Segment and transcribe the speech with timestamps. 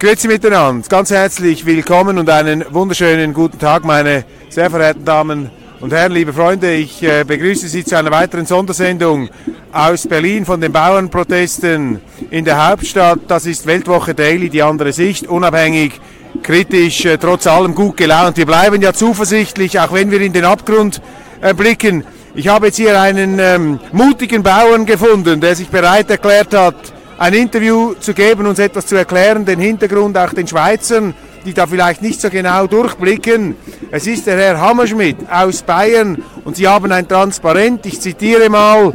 [0.00, 5.92] Grüezi miteinander, ganz herzlich willkommen und einen wunderschönen guten Tag, meine sehr verehrten Damen und
[5.92, 6.72] Herren, liebe Freunde.
[6.72, 9.28] Ich äh, begrüße Sie zu einer weiteren Sondersendung
[9.72, 13.18] aus Berlin von den Bauernprotesten in der Hauptstadt.
[13.26, 16.00] Das ist Weltwoche Daily, die andere Sicht, unabhängig,
[16.44, 18.36] kritisch, äh, trotz allem gut gelaunt.
[18.36, 21.02] Wir bleiben ja zuversichtlich, auch wenn wir in den Abgrund
[21.40, 22.04] äh, blicken.
[22.36, 26.76] Ich habe jetzt hier einen ähm, mutigen Bauern gefunden, der sich bereit erklärt hat,
[27.18, 31.66] ein Interview zu geben, uns etwas zu erklären, den Hintergrund auch den Schweizern, die da
[31.66, 33.56] vielleicht nicht so genau durchblicken.
[33.90, 38.92] Es ist der Herr Hammerschmidt aus Bayern und Sie haben ein Transparent, ich zitiere mal,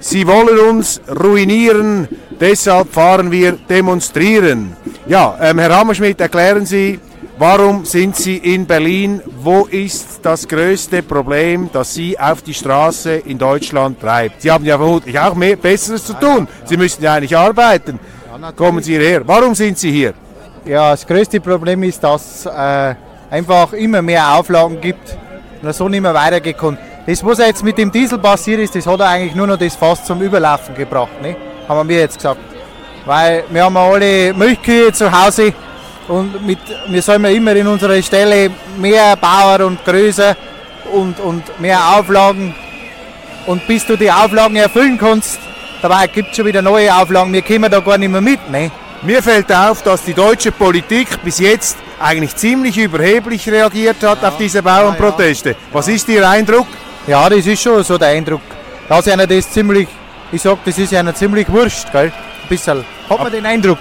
[0.00, 2.08] Sie wollen uns ruinieren,
[2.40, 4.76] deshalb fahren wir demonstrieren.
[5.06, 6.98] Ja, ähm, Herr Hammerschmidt, erklären Sie,
[7.38, 9.22] Warum sind Sie in Berlin?
[9.40, 14.42] Wo ist das größte Problem, das Sie auf die Straße in Deutschland treibt?
[14.42, 16.48] Sie haben ja vermutlich auch mehr Besseres zu tun.
[16.64, 18.00] Sie müssen ja eigentlich arbeiten.
[18.56, 19.22] Kommen Sie hierher.
[19.24, 20.14] Warum sind Sie hier?
[20.64, 22.94] Ja, das größte Problem ist, dass äh,
[23.30, 25.16] einfach immer mehr Auflagen gibt
[25.62, 26.76] und so nicht mehr weitergekommen.
[27.06, 30.04] Das, was jetzt mit dem Diesel passiert ist, das hat eigentlich nur noch das Fass
[30.04, 31.36] zum Überlaufen gebracht, ne?
[31.68, 32.40] haben wir jetzt gesagt.
[33.06, 35.54] Weil wir haben alle Milchkühe zu Hause
[36.08, 40.36] und mit, wir sollen ja immer in unserer Stelle mehr Bauer und Größe
[40.92, 42.54] und, und mehr Auflagen.
[43.46, 45.38] Und bis du die Auflagen erfüllen kannst,
[45.80, 48.50] dabei gibt es schon wieder neue Auflagen, wir kommen da gar nicht mehr mit.
[48.50, 48.70] Ne?
[49.02, 54.28] Mir fällt auf, dass die deutsche Politik bis jetzt eigentlich ziemlich überheblich reagiert hat ja,
[54.28, 55.50] auf diese Bauernproteste.
[55.50, 55.60] Ja, ja.
[55.72, 56.66] Was ist Ihr Eindruck?
[57.06, 58.40] Ja, das ist schon so der Eindruck.
[58.88, 59.88] Dass einer das ziemlich,
[60.32, 62.06] ich sag, das ist einer ziemlich wurscht, gell?
[62.06, 62.84] Ein bisschen.
[63.08, 63.78] Hat man den Eindruck.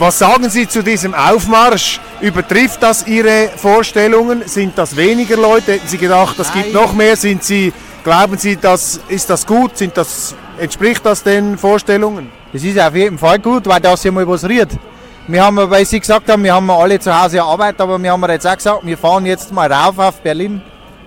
[0.00, 2.00] Was sagen Sie zu diesem Aufmarsch?
[2.22, 4.48] Übertrifft das Ihre Vorstellungen?
[4.48, 5.72] Sind das weniger Leute?
[5.72, 6.62] Hätten Sie gedacht, das Nein.
[6.62, 7.16] gibt noch mehr?
[7.16, 7.70] Sind Sie,
[8.02, 9.76] glauben Sie, das, ist das gut?
[9.76, 12.32] Sind das, entspricht das den Vorstellungen?
[12.50, 14.70] Das ist auf jeden Fall gut, weil das ja mal was rührt.
[15.28, 18.24] Wir haben, weil Sie gesagt haben, wir haben alle zu Hause Arbeit, aber wir haben
[18.30, 20.62] jetzt auch gesagt, wir fahren jetzt mal rauf auf Berlin,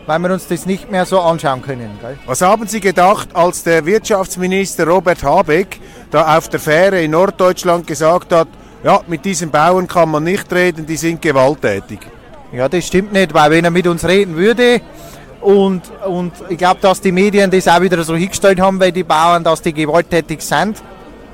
[0.05, 1.97] weil wir uns das nicht mehr so anschauen können.
[1.99, 2.19] Gell?
[2.27, 5.79] Was haben Sie gedacht, als der Wirtschaftsminister Robert Habeck
[6.11, 8.47] da auf der Fähre in Norddeutschland gesagt hat,
[8.83, 11.99] ja, mit diesen Bauern kann man nicht reden, die sind gewalttätig.
[12.51, 14.81] Ja, das stimmt nicht, weil wenn er mit uns reden würde
[15.41, 19.03] und, und ich glaube, dass die Medien das auch wieder so hingestellt haben, weil die
[19.03, 20.81] Bauern, dass die gewalttätig sind,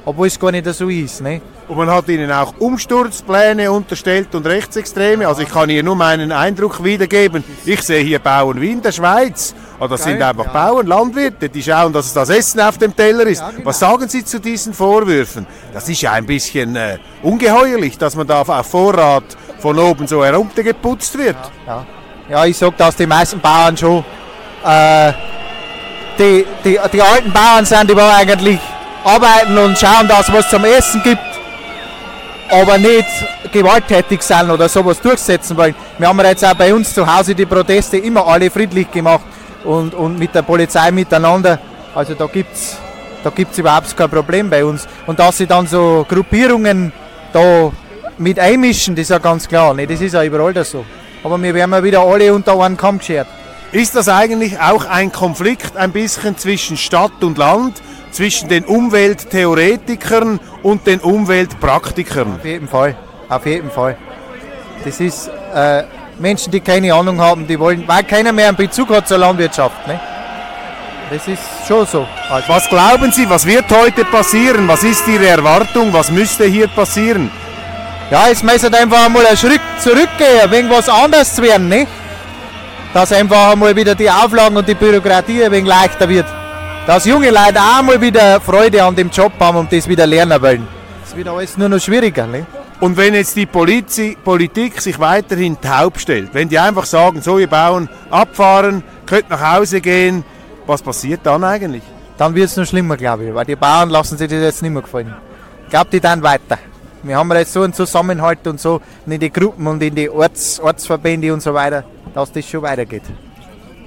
[0.06, 1.22] obwohl es gar nicht so ist.
[1.22, 1.42] Ne?
[1.68, 5.28] Und man hat ihnen auch Umsturzpläne unterstellt und Rechtsextreme.
[5.28, 7.44] Also ich kann hier nur meinen Eindruck wiedergeben.
[7.66, 9.54] Ich sehe hier Bauern wie in der Schweiz.
[9.80, 10.52] Aber das sind einfach ja.
[10.52, 13.40] Bauern, Landwirte, die schauen, dass es das Essen auf dem Teller ist.
[13.40, 13.66] Ja, genau.
[13.66, 15.48] Was sagen Sie zu diesen Vorwürfen?
[15.74, 19.24] Das ist ja ein bisschen äh, ungeheuerlich, dass man da auf Vorrat
[19.60, 21.38] von oben so heruntergeputzt wird.
[21.66, 21.86] Ja,
[22.30, 22.46] ja.
[22.46, 24.04] ich sage, dass die meisten Bauern schon
[24.66, 25.14] äh,
[26.18, 28.60] die, die, die alten Bauern sind, die eigentlich
[29.06, 31.22] arbeiten und schauen, dass es was zum Essen gibt
[32.52, 33.06] aber nicht
[33.52, 35.76] gewalttätig sein oder sowas durchsetzen wollen.
[35.98, 39.22] Wir haben jetzt auch bei uns zu Hause die Proteste immer alle friedlich gemacht
[39.64, 41.60] und, und mit der Polizei miteinander.
[41.94, 42.78] Also da gibt es
[43.24, 44.88] da gibt's überhaupt kein Problem bei uns.
[45.06, 46.94] Und dass sie dann so Gruppierungen
[47.34, 47.72] da
[48.18, 49.74] mit einmischen, das ist ja ganz klar.
[49.74, 49.86] Ne?
[49.86, 50.86] Das ist ja überall das so.
[51.24, 53.28] Aber wir werden ja wieder alle unter einen Kamm geschert.
[53.74, 57.82] Ist das eigentlich auch ein Konflikt ein bisschen zwischen Stadt und Land?
[58.12, 62.36] zwischen den Umwelttheoretikern und den Umweltpraktikern.
[62.36, 62.96] Auf jeden Fall,
[63.28, 63.98] auf jeden Fall.
[64.84, 65.84] Das ist äh,
[66.20, 69.88] Menschen, die keine Ahnung haben, die wollen, weil keiner mehr einen Bezug hat zur Landwirtschaft.
[69.88, 70.00] Ne?
[71.10, 72.08] Das ist schon so.
[72.30, 72.50] Also.
[72.50, 74.68] Was glauben Sie, was wird heute passieren?
[74.68, 75.92] Was ist Ihre Erwartung?
[75.92, 77.32] Was müsste hier passieren?
[78.12, 81.88] Ja, es müsste einfach einmal einen Schritt zurückgehen, irgendwas anderes zu werden, ne?
[82.94, 86.26] Dass einfach einmal wieder die Auflagen und die Bürokratie ein wenig leichter wird
[86.90, 90.42] dass junge Leute auch mal wieder Freude an dem Job haben und das wieder lernen
[90.42, 90.68] wollen.
[91.06, 92.26] Es wird alles nur noch schwieriger.
[92.26, 92.48] Ne?
[92.80, 97.38] Und wenn jetzt die Polizi Politik sich weiterhin taub stellt, wenn die einfach sagen, so
[97.38, 100.24] ihr Bauern abfahren, könnt nach Hause gehen,
[100.66, 101.84] was passiert dann eigentlich?
[102.18, 104.72] Dann wird es noch schlimmer, glaube ich, weil die Bauern lassen sich das jetzt nicht
[104.72, 105.14] mehr gefallen.
[105.66, 106.58] Ich glaube, die dann weiter.
[107.04, 110.10] Wir haben jetzt so einen Zusammenhalt und so und in die Gruppen und in die
[110.10, 111.84] Orts, Ortsverbände und so weiter,
[112.14, 113.04] dass das schon weitergeht.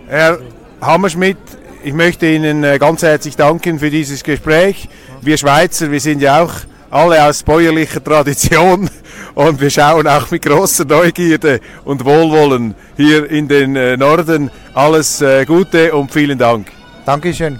[0.06, 0.38] Herr
[0.80, 1.38] Hammerschmidt,
[1.82, 4.88] ich möchte Ihnen äh, ganz herzlich danken für dieses Gespräch.
[5.20, 6.52] Wir Schweizer, wir sind ja auch
[6.92, 8.88] alle aus bäuerlicher Tradition
[9.34, 14.50] und wir schauen auch mit großer Neugierde und Wohlwollen hier in den äh, Norden.
[14.74, 16.68] Alles äh, Gute und vielen Dank.
[17.06, 17.58] Dankeschön.